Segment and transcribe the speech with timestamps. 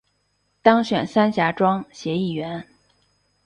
[0.63, 2.65] 当选三峡庄协议员